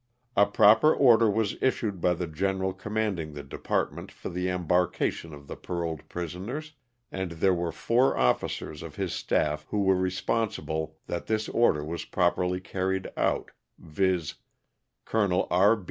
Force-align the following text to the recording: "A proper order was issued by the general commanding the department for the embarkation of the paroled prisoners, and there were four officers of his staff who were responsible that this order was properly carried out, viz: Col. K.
"A 0.35 0.47
proper 0.47 0.91
order 0.91 1.29
was 1.29 1.57
issued 1.61 2.01
by 2.01 2.15
the 2.15 2.25
general 2.25 2.73
commanding 2.73 3.33
the 3.33 3.43
department 3.43 4.11
for 4.11 4.29
the 4.29 4.49
embarkation 4.49 5.31
of 5.31 5.45
the 5.45 5.55
paroled 5.55 6.09
prisoners, 6.09 6.73
and 7.11 7.33
there 7.33 7.53
were 7.53 7.71
four 7.71 8.17
officers 8.17 8.81
of 8.81 8.95
his 8.95 9.13
staff 9.13 9.67
who 9.69 9.83
were 9.83 9.95
responsible 9.95 10.97
that 11.05 11.27
this 11.27 11.47
order 11.49 11.83
was 11.85 12.03
properly 12.03 12.59
carried 12.59 13.11
out, 13.15 13.51
viz: 13.77 14.33
Col. 15.05 15.45
K. 15.45 15.79